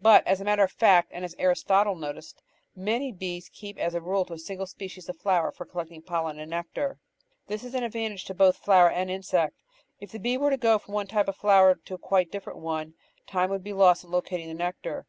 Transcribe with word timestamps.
But 0.00 0.26
as 0.26 0.40
a 0.40 0.44
matter 0.44 0.64
of 0.64 0.72
fact, 0.72 1.10
and 1.12 1.22
as 1.22 1.34
Aristotle 1.38 1.96
noticed, 1.96 2.40
many 2.74 3.12
bees 3.12 3.50
keep 3.50 3.78
as 3.78 3.94
a 3.94 4.00
rule 4.00 4.24
to 4.24 4.32
a 4.32 4.38
single 4.38 4.64
species 4.66 5.06
of 5.10 5.18
flower 5.20 5.52
for 5.52 5.66
collecting 5.66 6.00
pollen 6.00 6.38
and 6.38 6.48
nectar. 6.48 6.98
This 7.48 7.62
is 7.62 7.74
an 7.74 7.82
advantage 7.84 8.24
to 8.24 8.34
both 8.34 8.56
flower 8.56 8.88
and 8.90 9.10
insect. 9.10 9.58
If 10.00 10.12
the 10.12 10.18
bee 10.18 10.38
were 10.38 10.48
to 10.48 10.56
go 10.56 10.78
from 10.78 10.94
one 10.94 11.08
type 11.08 11.28
of 11.28 11.36
flower 11.36 11.74
to 11.74 11.98
quite 11.98 12.28
a 12.28 12.30
different 12.30 12.60
one, 12.60 12.94
time 13.26 13.50
would 13.50 13.62
be 13.62 13.74
lost 13.74 14.02
in 14.02 14.10
locating 14.10 14.48
the 14.48 14.54
nectar. 14.54 15.04